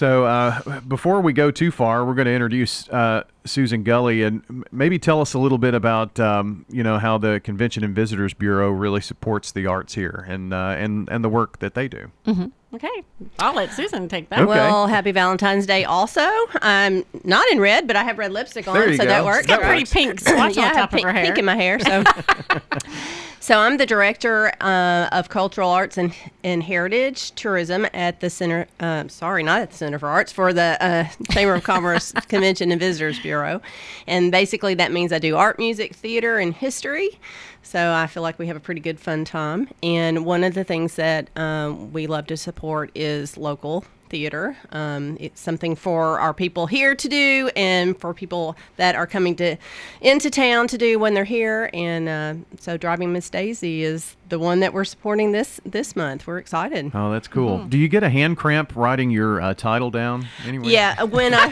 [0.00, 4.64] So uh, before we go too far, we're going to introduce uh, Susan Gully and
[4.72, 8.32] maybe tell us a little bit about um, you know how the Convention and Visitors
[8.32, 12.10] Bureau really supports the arts here and uh, and and the work that they do.
[12.26, 12.46] Mm-hmm.
[12.76, 13.02] Okay,
[13.40, 14.38] I'll let Susan take that.
[14.38, 14.48] Okay.
[14.48, 15.84] Well, happy Valentine's Day.
[15.84, 16.26] Also,
[16.62, 19.04] I'm not in red, but I have red lipstick on, so go.
[19.04, 19.48] that works.
[19.48, 21.26] Got pretty pink swatch yeah, on I have top pink, of her hair.
[21.26, 21.78] pink in my hair.
[21.78, 22.04] So.
[23.42, 28.66] So I'm the director uh, of cultural arts and, and heritage tourism at the center.
[28.78, 32.70] Uh, sorry, not at the Center for Arts for the uh, Chamber of Commerce Convention
[32.70, 33.62] and Visitors Bureau,
[34.06, 37.18] and basically that means I do art, music, theater, and history.
[37.62, 39.68] So I feel like we have a pretty good fun time.
[39.82, 44.56] And one of the things that um, we love to support is local theater.
[44.72, 49.34] Um, it's something for our people here to do, and for people that are coming
[49.36, 49.56] to
[50.02, 51.70] into town to do when they're here.
[51.72, 56.26] And uh, so, Driving Miss Daisy is the one that we're supporting this this month.
[56.26, 56.90] We're excited.
[56.94, 57.58] Oh, that's cool.
[57.58, 57.68] Mm-hmm.
[57.68, 60.70] Do you get a hand cramp writing your uh, title down anyway?
[60.70, 61.48] Yeah, when I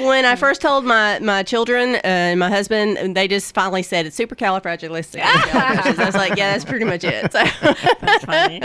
[0.00, 4.06] when I first told my my children uh, and my husband, they just finally said
[4.06, 5.20] it's supercalifragilistic.
[5.24, 7.32] I was like, yeah, that's pretty much it.
[7.32, 7.44] So.
[8.00, 8.60] That's funny.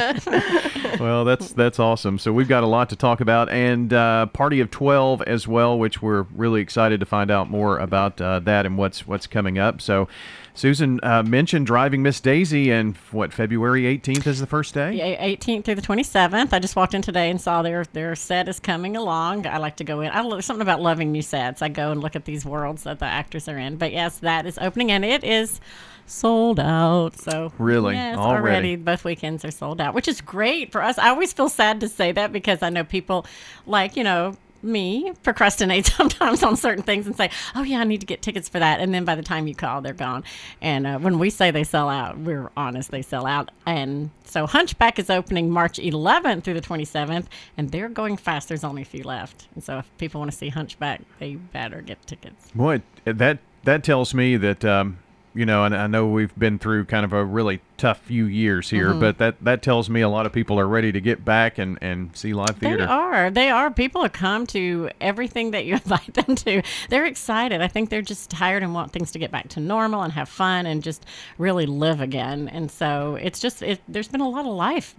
[0.99, 2.17] well, that's that's awesome.
[2.17, 5.77] So we've got a lot to talk about, and uh, Party of Twelve as well,
[5.77, 9.57] which we're really excited to find out more about uh, that and what's what's coming
[9.57, 9.81] up.
[9.81, 10.07] So.
[10.53, 14.93] Susan uh, mentioned driving Miss Daisy, and what February 18th is the first day.
[14.93, 16.53] Yeah, 18th through the 27th.
[16.53, 19.45] I just walked in today and saw their their set is coming along.
[19.45, 20.11] I like to go in.
[20.11, 21.61] I love something about loving new sets.
[21.61, 23.77] I go and look at these worlds that the actors are in.
[23.77, 25.59] But yes, that is opening, and it is
[26.05, 27.17] sold out.
[27.17, 28.37] So really, yes, already.
[28.41, 30.97] already both weekends are sold out, which is great for us.
[30.97, 33.25] I always feel sad to say that because I know people
[33.65, 38.01] like you know me procrastinate sometimes on certain things and say, "Oh yeah, I need
[38.01, 40.23] to get tickets for that," and then by the time you call, they're gone.
[40.61, 43.51] And uh, when we say they sell out, we're honest; they sell out.
[43.65, 47.25] And so Hunchback is opening March 11th through the 27th,
[47.57, 48.47] and they're going fast.
[48.47, 51.81] There's only a few left, and so if people want to see Hunchback, they better
[51.81, 52.51] get tickets.
[52.53, 54.63] Boy, that that tells me that.
[54.65, 54.99] Um,
[55.37, 58.69] you know, and I know we've been through kind of a really tough few years
[58.69, 58.99] here, mm-hmm.
[58.99, 61.77] but that that tells me a lot of people are ready to get back and
[61.81, 62.77] and see live theater.
[62.77, 63.29] They are.
[63.29, 63.71] They are.
[63.71, 66.61] People have come to everything that you invite them to.
[66.89, 67.61] They're excited.
[67.61, 70.27] I think they're just tired and want things to get back to normal and have
[70.27, 71.05] fun and just
[71.37, 72.49] really live again.
[72.49, 74.95] And so it's just it, there's been a lot of life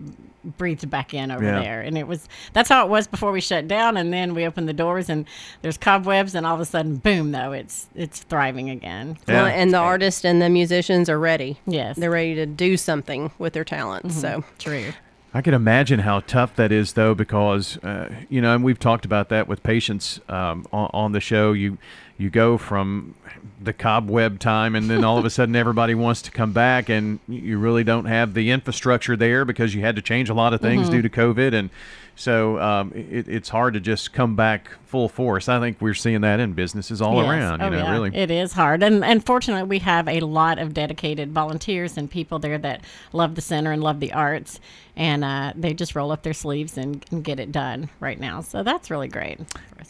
[0.56, 1.60] breathed back in over yeah.
[1.60, 4.46] there, and it was that's how it was before we shut down, and then we
[4.46, 5.26] opened the doors and
[5.62, 7.32] there's cobwebs, and all of a sudden, boom!
[7.32, 9.18] Though it's it's thriving again.
[9.26, 9.42] Yeah.
[9.42, 11.58] Well, and the artists and the musicians are ready.
[11.66, 14.16] Yes, they're ready to do something with their talents.
[14.16, 14.42] Mm-hmm.
[14.42, 14.92] So true.
[15.34, 19.04] I can imagine how tough that is, though, because uh, you know, and we've talked
[19.04, 21.52] about that with patients um, on, on, the show.
[21.52, 21.78] You
[22.18, 23.14] you go from
[23.60, 27.20] the cobweb time, and then all of a sudden, everybody wants to come back, and
[27.28, 30.60] you really don't have the infrastructure there because you had to change a lot of
[30.60, 30.96] things mm-hmm.
[30.96, 31.70] due to COVID, and
[32.16, 35.48] so um, it, it's hard to just come back full force.
[35.48, 37.28] I think we're seeing that in businesses all yes.
[37.28, 37.62] around.
[37.62, 37.92] Oh, you know, yeah.
[37.92, 42.10] really, it is hard, and and fortunately, we have a lot of dedicated volunteers and
[42.10, 44.58] people there that love the center and love the arts,
[44.96, 48.40] and uh, they just roll up their sleeves and, and get it done right now.
[48.40, 49.38] So that's really great.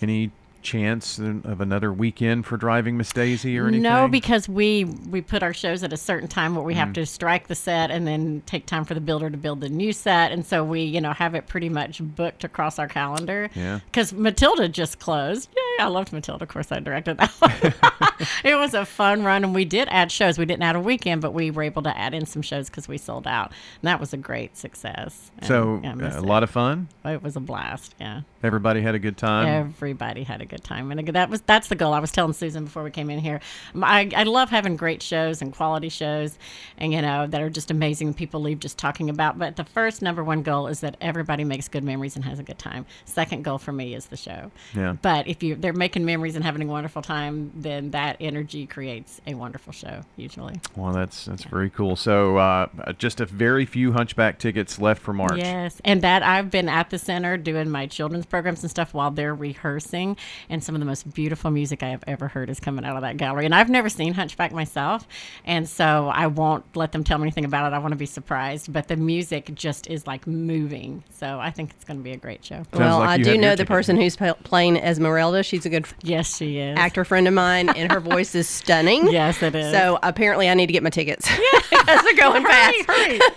[0.02, 0.30] Any
[0.62, 3.82] chance of another weekend for driving Miss Daisy or anything?
[3.82, 6.78] No, because we we put our shows at a certain time where we mm.
[6.78, 9.68] have to strike the set and then take time for the builder to build the
[9.68, 13.50] new set, and so we you know have it pretty much booked across our calendar.
[13.54, 13.80] Yeah.
[13.86, 15.48] Because Matilda just closed.
[15.56, 15.67] Yay!
[15.78, 16.44] I loved Matilda.
[16.44, 18.28] Of course, I directed that one.
[18.44, 20.38] it was a fun run, and we did add shows.
[20.38, 22.88] We didn't add a weekend, but we were able to add in some shows because
[22.88, 25.30] we sold out, and that was a great success.
[25.38, 26.88] And, so yeah, uh, a lot of fun.
[27.04, 27.94] It was a blast.
[28.00, 28.22] Yeah.
[28.42, 29.46] Everybody had a good time.
[29.48, 31.92] Everybody had a good time, and that was that's the goal.
[31.92, 33.40] I was telling Susan before we came in here.
[33.82, 36.38] I, I love having great shows and quality shows,
[36.76, 38.14] and you know that are just amazing.
[38.14, 39.38] People leave just talking about.
[39.38, 42.42] But the first number one goal is that everybody makes good memories and has a
[42.42, 42.86] good time.
[43.04, 44.50] Second goal for me is the show.
[44.74, 44.96] Yeah.
[45.02, 49.20] But if you they're making memories and having a wonderful time, then that energy creates
[49.26, 50.00] a wonderful show.
[50.16, 50.58] Usually.
[50.76, 51.94] Well, that's that's very cool.
[51.94, 55.36] So, uh, just a very few Hunchback tickets left for March.
[55.36, 59.10] Yes, and that I've been at the center doing my children's programs and stuff while
[59.10, 60.16] they're rehearsing,
[60.48, 63.02] and some of the most beautiful music I have ever heard is coming out of
[63.02, 63.44] that gallery.
[63.44, 65.06] And I've never seen Hunchback myself,
[65.44, 67.76] and so I won't let them tell me anything about it.
[67.76, 71.04] I want to be surprised, but the music just is like moving.
[71.10, 72.64] So I think it's going to be a great show.
[72.72, 75.42] well, like I do know the person who's playing Esmeralda.
[75.42, 76.76] She's a good Yes, she is.
[76.78, 79.08] actor friend of mine, and her voice is stunning.
[79.18, 79.72] Yes, it is.
[79.72, 81.28] So apparently, I need to get my tickets
[81.70, 82.76] because they're going fast.
[82.86, 83.20] hurry.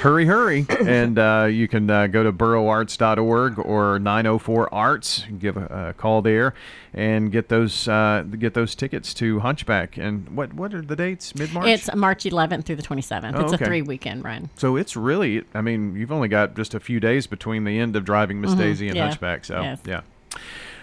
[0.00, 0.66] Hurry, hurry.
[0.86, 6.22] and uh, you can uh, go to boroarts.org or 904 Arts, give a, a call
[6.22, 6.54] there,
[6.94, 9.96] and get those uh, get those tickets to Hunchback.
[9.96, 11.34] And what what are the dates?
[11.34, 11.66] Mid March.
[11.66, 13.32] It's March 11th through the 27th.
[13.36, 13.64] Oh, it's okay.
[13.64, 14.50] a three weekend run.
[14.56, 15.44] so it's really.
[15.54, 18.54] I mean, you've only got just a few days between the end of Driving Miss
[18.54, 18.96] Daisy and Mm-hmm.
[18.96, 19.04] yeah.
[19.08, 19.44] Hunchback.
[19.44, 19.80] So Yes.
[19.86, 20.00] yeah.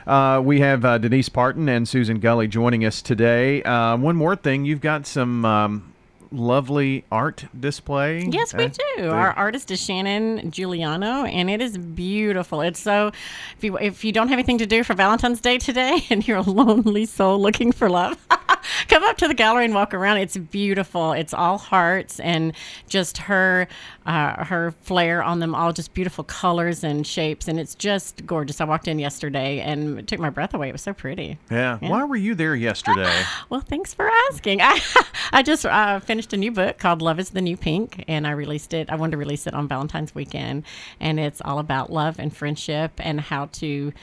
[0.06, 3.64] Uh, we have uh, Denise Parton and Susan Gully joining us today.
[3.64, 5.94] Uh, one more thing, you've got some um,
[6.32, 8.26] lovely art display.
[8.30, 9.10] Yes, we Uh, do.
[9.10, 12.62] Our artist is Shannon Giuliano, and it is beautiful.
[12.62, 13.12] It's so
[13.58, 16.38] if you if you don't have anything to do for Valentine's Day today, and you're
[16.38, 18.18] a lonely soul looking for love,
[18.88, 20.18] come up to the gallery and walk around.
[20.18, 21.14] It's beautiful.
[21.14, 22.54] It's all hearts and
[22.88, 23.68] just her
[24.06, 28.60] uh, her flair on them, all just beautiful colors and shapes, and it's just gorgeous.
[28.60, 30.70] I walked in yesterday and it took my breath away.
[30.70, 31.38] It was so pretty.
[31.50, 31.78] Yeah.
[31.80, 33.12] Why were you there yesterday?
[33.50, 34.62] Well, thanks for asking.
[34.62, 34.80] I,
[35.34, 38.32] I just uh, finished a new book called Love is the New Pink, and I
[38.32, 38.90] released it.
[38.90, 40.64] I wanted to release it on Valentine's weekend,
[41.00, 43.94] and it's all about love and friendship and how to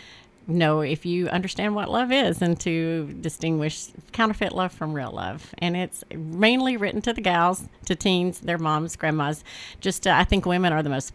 [0.46, 5.54] know if you understand what love is and to distinguish counterfeit love from real love.
[5.58, 9.44] And it's mainly written to the gals, to teens, their moms, grandmas.
[9.80, 11.12] Just, uh, I think women are the most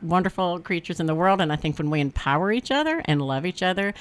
[0.00, 1.40] wonderful creatures in the world.
[1.40, 3.94] And I think when we empower each other and love each other,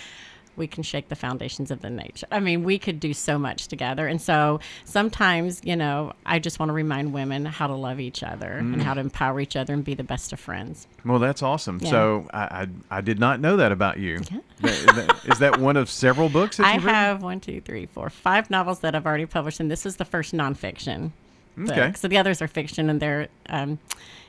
[0.61, 2.27] we can shake the foundations of the nature.
[2.31, 4.07] I mean, we could do so much together.
[4.07, 8.21] And so sometimes, you know, I just want to remind women how to love each
[8.21, 10.87] other and how to empower each other and be the best of friends.
[11.03, 11.79] Well, that's awesome.
[11.81, 11.89] Yeah.
[11.89, 12.39] So I,
[12.91, 14.19] I I did not know that about you.
[14.19, 18.11] Th- th- Is that one of several books that I have one, two, three, four,
[18.11, 21.11] five novels that I've already published, and this is the first nonfiction.
[21.57, 21.71] book.
[21.71, 21.93] Okay.
[21.95, 23.79] So the others are fiction and they're um,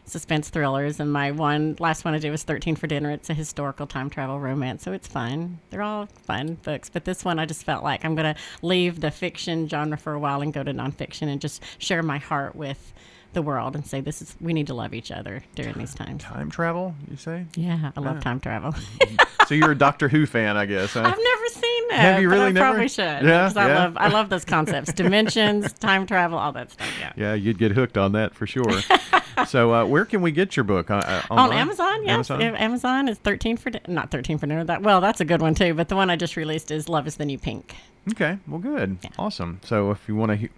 [0.04, 1.00] suspense thrillers.
[1.00, 3.10] And my one last one I did was 13 for Dinner.
[3.10, 5.58] It's a historical time travel romance, so it's fun.
[5.70, 6.88] They're all fun books.
[6.88, 10.12] But this one I just felt like I'm going to leave the fiction genre for
[10.12, 12.92] a while and go to nonfiction and just share my heart with
[13.34, 16.22] the world and say this is we need to love each other during these times.
[16.22, 17.46] Time travel, you say?
[17.56, 18.74] Yeah, I love time travel.
[19.46, 20.92] so you're a Doctor Who fan, I guess.
[20.92, 21.00] Huh?
[21.00, 21.98] I've never seen that.
[22.00, 22.66] Have you really I never?
[22.72, 23.02] probably should.
[23.24, 23.78] Yeah, 'cause I yeah.
[23.78, 26.86] love I love those concepts, dimensions, time travel, all that stuff.
[27.00, 27.12] Yeah.
[27.16, 28.64] yeah, you'd get hooked on that for sure.
[29.46, 30.90] so uh, where can we get your book?
[30.90, 31.52] Uh, uh, On?
[31.52, 32.30] Amazon, yes.
[32.30, 32.42] Amazon?
[32.56, 34.64] Amazon, is thirteen for di- not thirteen for dinner.
[34.64, 35.74] That well, that's a good one too.
[35.74, 37.74] But the one I just released is "Love Is the New Pink."
[38.10, 39.60] Okay, well, good, awesome.
[39.64, 40.48] So if you want to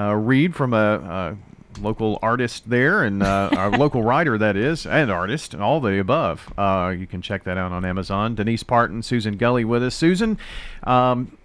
[0.00, 1.36] uh, read from a, a
[1.80, 6.00] local artist there and uh, our local writer that is, and artist, and all the
[6.00, 8.34] above, uh, you can check that out on Amazon.
[8.34, 9.94] Denise Parton, Susan Gully with us.
[9.94, 10.38] Susan,
[10.82, 11.36] um,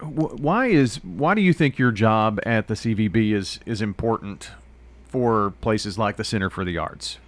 [0.00, 4.50] wh- why is why do you think your job at the CVB is is important
[5.08, 7.18] for places like the Center for the Arts?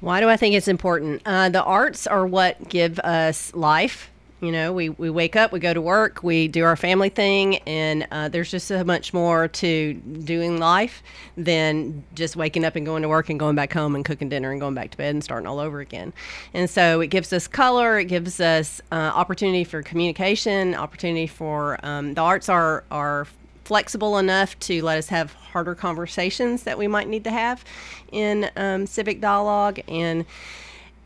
[0.00, 1.22] Why do I think it's important?
[1.24, 4.10] Uh, the arts are what give us life.
[4.42, 7.56] You know, we, we wake up, we go to work, we do our family thing,
[7.60, 11.02] and uh, there's just so much more to doing life
[11.38, 14.50] than just waking up and going to work and going back home and cooking dinner
[14.50, 16.12] and going back to bed and starting all over again.
[16.52, 21.78] And so it gives us color, it gives us uh, opportunity for communication, opportunity for
[21.82, 23.26] um, the arts are are
[23.66, 27.64] flexible enough to let us have harder conversations that we might need to have
[28.12, 30.24] in um, civic dialogue and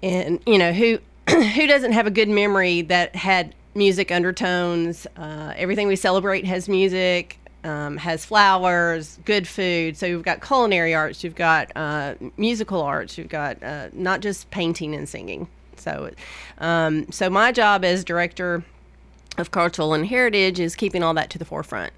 [0.02, 0.98] and you know who
[1.30, 5.06] who doesn't have a good memory that had music undertones?
[5.16, 9.96] Uh, everything we celebrate has music um, has flowers good food.
[9.96, 14.50] So you've got culinary arts you've got uh, musical arts you've got uh, not just
[14.50, 15.48] painting and singing.
[15.76, 16.10] So
[16.58, 18.62] um, so my job as director
[19.38, 21.92] of cultural and heritage is keeping all that to the forefront.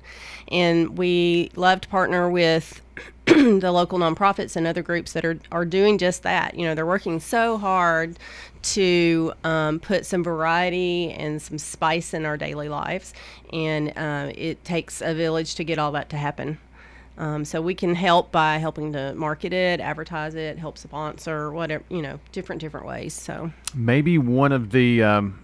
[0.48, 2.80] And we love to partner with
[3.26, 6.54] the local nonprofits and other groups that are, are doing just that.
[6.54, 8.18] You know, they're working so hard
[8.62, 13.14] to um, put some variety and some spice in our daily lives.
[13.52, 16.58] And uh, it takes a village to get all that to happen.
[17.18, 21.84] Um, so we can help by helping to market it, advertise it, help sponsor, whatever,
[21.90, 23.12] you know, different, different ways.
[23.12, 23.52] So.
[23.74, 25.38] maybe one of the um,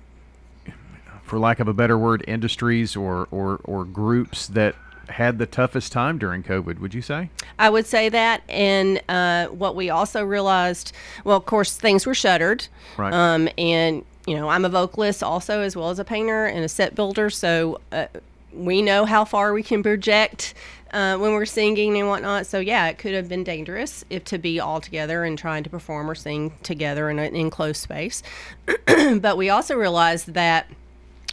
[1.28, 4.74] for lack of a better word industries or, or or groups that
[5.08, 8.42] had the toughest time during covid would you say I would say that.
[8.48, 10.92] And uh, what we also realized,
[11.24, 12.68] well, of course, things were shuttered.
[12.96, 13.12] Right.
[13.12, 16.68] Um, and you know, I'm a vocalist also as well as a painter and a
[16.68, 18.06] set builder, so uh,
[18.52, 20.52] we know how far we can project
[20.92, 22.46] uh, when we're singing and whatnot.
[22.46, 25.70] So yeah, it could have been dangerous if to be all together and trying to
[25.70, 28.22] perform or sing together in an enclosed space.
[28.86, 30.66] but we also realized that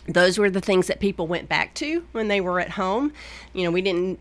[0.07, 3.12] those were the things that people went back to when they were at home.
[3.53, 4.19] You know, we didn't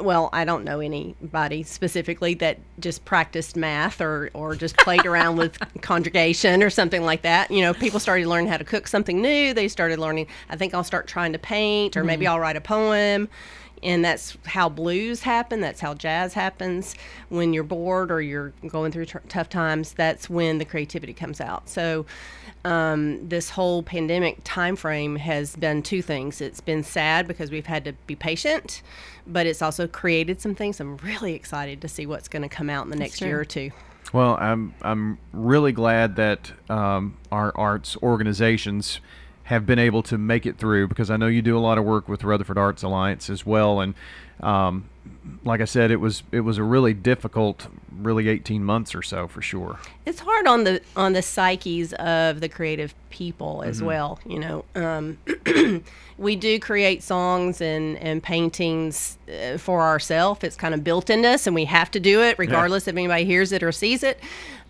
[0.00, 5.36] well, I don't know anybody specifically that just practiced math or, or just played around
[5.36, 7.50] with conjugation or something like that.
[7.50, 9.54] You know, people started learning how to cook something new.
[9.54, 12.06] They started learning, I think I'll start trying to paint or mm-hmm.
[12.08, 13.28] maybe I'll write a poem.
[13.84, 15.60] And that's how blues happen.
[15.60, 16.94] That's how jazz happens.
[17.28, 21.40] When you're bored or you're going through t- tough times, that's when the creativity comes
[21.40, 21.68] out.
[21.68, 22.06] So,
[22.64, 26.40] um, this whole pandemic time frame has been two things.
[26.40, 28.82] It's been sad because we've had to be patient,
[29.26, 30.80] but it's also created some things.
[30.80, 33.44] I'm really excited to see what's going to come out in the next year or
[33.44, 33.70] two.
[34.14, 39.00] Well, I'm I'm really glad that um, our arts organizations
[39.44, 41.84] have been able to make it through because I know you do a lot of
[41.84, 43.94] work with Rutherford Arts Alliance as well, and
[44.40, 44.88] um,
[45.44, 49.28] like I said, it was it was a really difficult, really eighteen months or so
[49.28, 49.78] for sure.
[50.06, 53.86] It's hard on the on the psyches of the creative people as mm-hmm.
[53.86, 54.18] well.
[54.26, 55.18] You know, um,
[56.18, 60.42] we do create songs and and paintings uh, for ourselves.
[60.42, 62.92] It's kind of built in us, and we have to do it regardless yeah.
[62.92, 64.18] if anybody hears it or sees it.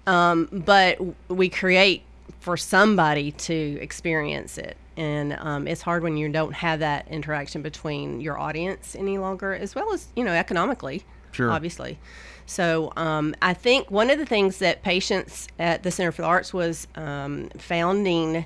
[0.07, 2.02] Um, but we create
[2.45, 4.77] for somebody to experience it.
[4.99, 9.55] And um, it's hard when you don't have that interaction between your audience any longer,
[9.55, 11.51] as well as, you know, economically, sure.
[11.51, 11.99] obviously.
[12.45, 16.29] So um, I think one of the things that Patience at the Center for the
[16.29, 18.45] Arts was um, founding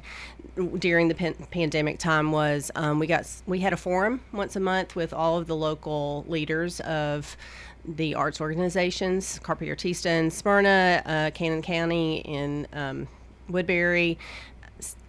[0.78, 4.61] during the pan- pandemic time was um, we got we had a forum once a
[4.61, 7.37] month with all of the local leaders of
[7.85, 13.09] the arts organizations, Carpe Artista in Smyrna, uh, Cannon County in um,
[13.49, 14.19] Woodbury.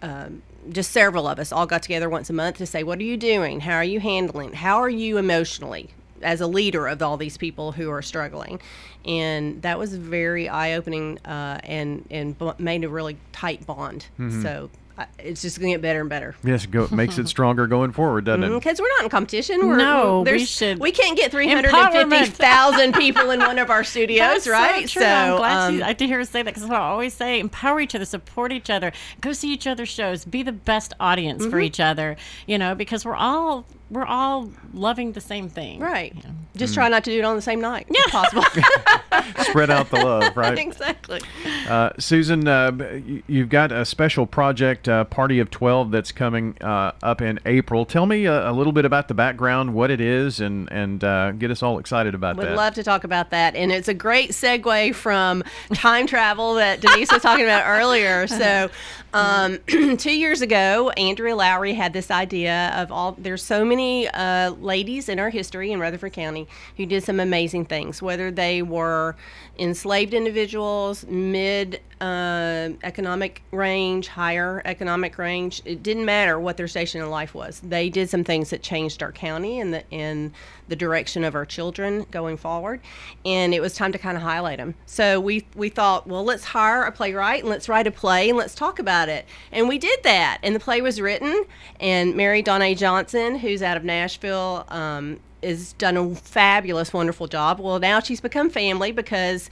[0.02, 3.04] Um, just several of us all got together once a month to say, What are
[3.04, 3.60] you doing?
[3.60, 4.52] How are you handling?
[4.52, 5.90] How are you emotionally
[6.22, 8.60] as a leader of all these people who are struggling?
[9.04, 14.06] And that was very eye opening uh, and, and made a really tight bond.
[14.18, 14.42] Mm-hmm.
[14.42, 14.70] So
[15.18, 16.34] it's just going to get better and better.
[16.44, 18.48] Yes, go, it makes it stronger going forward, doesn't it?
[18.48, 19.66] Because mm-hmm, we're not in competition.
[19.66, 20.78] We're, no, we should.
[20.78, 24.88] We can't get 350,000 people in one of our studios, That's right?
[24.88, 25.02] So, true.
[25.02, 27.40] so I'm glad um, you, I did hear her say that because I always say
[27.40, 31.42] empower each other, support each other, go see each other's shows, be the best audience
[31.42, 31.50] mm-hmm.
[31.50, 32.16] for each other,
[32.46, 35.80] you know, because we're all we're all loving the same thing.
[35.80, 36.14] Right.
[36.14, 36.34] You know?
[36.56, 36.76] Just mm.
[36.76, 37.86] try not to do it on the same night.
[37.90, 38.02] Yeah.
[38.08, 38.42] possible.
[39.42, 40.58] Spread out the love, right?
[40.70, 41.20] exactly.
[41.68, 46.92] Uh, Susan, uh, you've got a special project, uh, Party of 12, that's coming uh,
[47.02, 47.84] up in April.
[47.84, 51.32] Tell me a, a, little bit about the background, what it is, and, and uh,
[51.32, 52.50] get us all excited about Would that.
[52.50, 53.54] Would love to talk about that.
[53.56, 55.42] And it's a great segue from
[55.74, 58.26] time travel that Denise was talking about earlier.
[58.40, 58.70] So,
[59.12, 59.58] um,
[59.96, 64.50] two years ago, Andrea Lowry had this idea of all, there's so many many uh,
[64.60, 66.46] ladies in our history in Rutherford County
[66.76, 69.16] who did some amazing things, whether they were
[69.58, 75.60] enslaved individuals, mid uh, economic range, higher economic range.
[75.64, 77.60] It didn't matter what their station in life was.
[77.60, 80.32] They did some things that changed our county and the in
[80.68, 82.80] the direction of our children going forward.
[83.26, 84.74] And it was time to kind of highlight them.
[84.86, 88.38] So we we thought, well, let's hire a playwright and let's write a play and
[88.38, 89.26] let's talk about it.
[89.52, 90.38] And we did that.
[90.42, 91.44] And the play was written.
[91.80, 97.60] And Mary Donna Johnson, who's out of Nashville, um, has done a fabulous, wonderful job.
[97.60, 99.48] Well, now she's become family because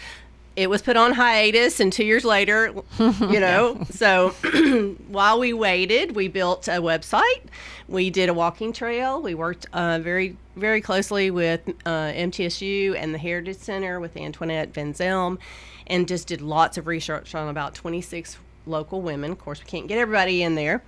[0.57, 3.81] it was put on hiatus, and two years later, you know.
[3.91, 4.31] so
[5.09, 7.43] while we waited, we built a website.
[7.87, 9.23] We did a walking trail.
[9.23, 14.75] We worked uh, very, very closely with uh, MTSU and the Heritage Center with Antoinette
[14.75, 15.39] Van Zelm,
[15.87, 19.31] and just did lots of research on about 26 local women.
[19.31, 20.83] Of course, we can't get everybody in there.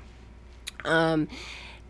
[0.84, 1.28] Um,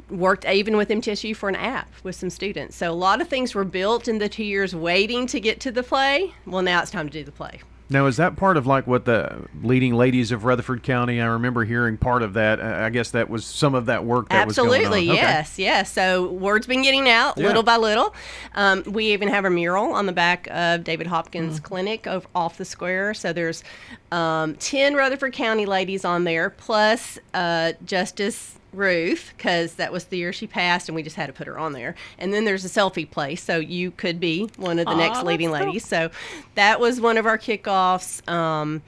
[0.09, 2.77] worked even with MTSU for an app with some students.
[2.77, 5.73] So a lot of things were built in the two years waiting to get to
[5.73, 6.35] the play.
[6.47, 7.61] Well, now it's time to do the play.
[7.93, 11.21] Now, is that part of like what the leading ladies of Rutherford County?
[11.21, 12.61] I remember hearing part of that.
[12.61, 15.17] I guess that was some of that work that Absolutely, was going on.
[15.17, 15.65] yes, okay.
[15.65, 15.93] yes.
[15.93, 17.49] So word's been getting out yeah.
[17.49, 18.15] little by little.
[18.55, 21.65] Um, we even have a mural on the back of David Hopkins mm.
[21.65, 23.13] Clinic over, off the square.
[23.13, 23.65] So there's
[24.13, 30.19] um, 10 Rutherford County ladies on there, plus uh, Justice Ruth because that was the
[30.19, 31.95] year she passed, and we just had to put her on there.
[32.19, 35.23] And then there's a selfie place, so you could be one of the Aww, next
[35.25, 35.83] leading ladies.
[35.83, 35.89] Cool.
[35.89, 36.11] So
[36.55, 38.29] that was one of our kickoffs.
[38.29, 38.83] Um,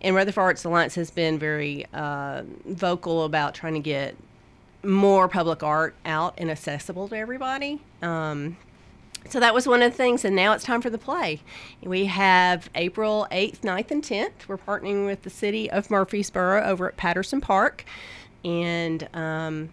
[0.00, 4.16] and Rutherford Arts Alliance has been very uh, vocal about trying to get
[4.82, 7.80] more public art out and accessible to everybody.
[8.02, 8.56] Um,
[9.28, 11.40] so that was one of the things, and now it's time for the play.
[11.82, 14.48] We have April 8th, 9th, and 10th.
[14.48, 17.84] We're partnering with the city of Murfreesboro over at Patterson Park
[18.44, 19.70] and um,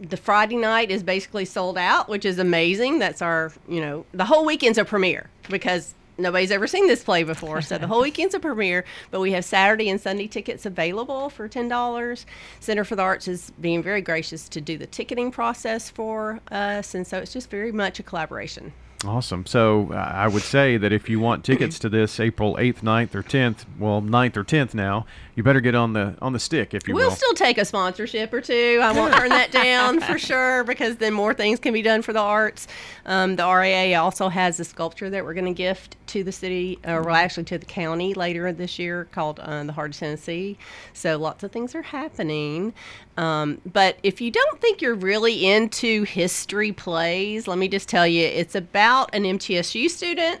[0.00, 2.98] the Friday night is basically sold out, which is amazing.
[2.98, 7.22] That's our, you know, the whole weekend's a premiere because nobody's ever seen this play
[7.22, 7.62] before.
[7.62, 11.48] So the whole weekend's a premiere, but we have Saturday and Sunday tickets available for
[11.48, 12.24] $10.
[12.60, 16.94] Center for the Arts is being very gracious to do the ticketing process for us.
[16.94, 18.72] And so it's just very much a collaboration.
[19.06, 19.46] Awesome.
[19.46, 23.14] So uh, I would say that if you want tickets to this April 8th, 9th,
[23.14, 26.74] or 10th, well, 9th or 10th now, you better get on the on the stick,
[26.74, 27.16] if you we'll will.
[27.16, 28.78] still take a sponsorship or two.
[28.82, 32.12] I won't turn that down for sure because then more things can be done for
[32.12, 32.68] the arts.
[33.06, 36.78] Um, the RAA also has a sculpture that we're going to gift to the city,
[36.86, 40.58] or well, actually to the county later this year called uh, the Heart of Tennessee.
[40.92, 42.74] So lots of things are happening.
[43.20, 48.06] Um, but if you don't think you're really into history plays, let me just tell
[48.06, 50.40] you, it's about an MTSU student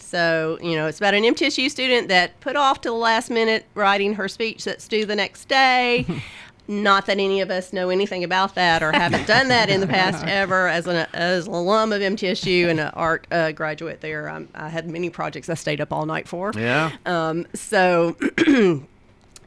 [0.00, 3.66] so, you know, it's about an MTSU student that put off to the last minute
[3.74, 6.06] writing her speech that's due the next day.
[6.70, 9.86] Not that any of us know anything about that or haven't done that in the
[9.86, 10.68] past ever.
[10.68, 14.68] As an, as an alum of MTSU and an art uh, graduate there, um, I
[14.68, 16.52] had many projects I stayed up all night for.
[16.54, 16.92] Yeah.
[17.06, 18.16] Um, so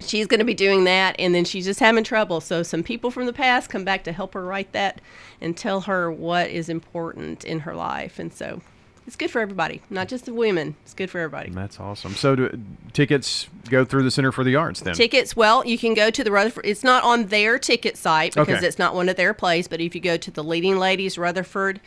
[0.01, 2.41] she's going to be doing that, and then she's just having trouble.
[2.41, 5.01] So some people from the past come back to help her write that
[5.39, 8.19] and tell her what is important in her life.
[8.19, 8.61] And so
[9.07, 10.75] it's good for everybody, not just the women.
[10.83, 11.49] It's good for everybody.
[11.49, 12.13] That's awesome.
[12.13, 12.61] So do,
[12.93, 14.93] tickets go through the Center for the Arts then?
[14.93, 16.65] Tickets, well, you can go to the Rutherford.
[16.65, 18.67] It's not on their ticket site because Okay.
[18.67, 19.67] it's not one of their plays.
[19.67, 21.81] But if you go to the Leading Ladies Rutherford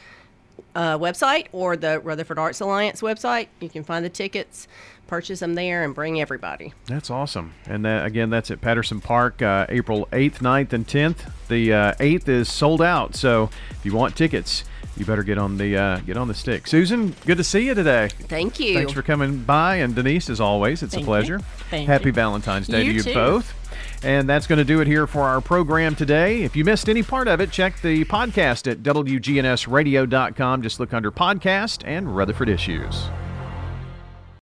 [0.74, 4.66] uh, website or the Rutherford Arts Alliance website, you can find the tickets,
[5.06, 6.72] purchase them there, and bring everybody.
[6.86, 7.54] That's awesome.
[7.66, 11.30] And that, again, that's at Patterson Park, uh, April 8th, 9th, and 10th.
[11.48, 13.14] The uh, 8th is sold out.
[13.14, 14.64] So if you want tickets,
[14.96, 16.68] you better get on the uh, get on the stick.
[16.68, 18.08] Susan, good to see you today.
[18.08, 18.74] Thank you.
[18.74, 21.38] Thanks for coming by, and Denise, as always, it's Thank a pleasure.
[21.70, 22.12] Thank Happy you.
[22.12, 23.14] Valentine's Day You to you too.
[23.14, 23.63] both.
[24.04, 26.42] And that's going to do it here for our program today.
[26.42, 30.62] If you missed any part of it, check the podcast at WGNSradio.com.
[30.62, 33.08] Just look under podcast and Rutherford Issues.